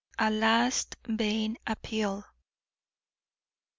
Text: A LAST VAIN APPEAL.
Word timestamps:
A 0.17 0.31
LAST 0.31 0.95
VAIN 1.07 1.59
APPEAL. 1.67 2.25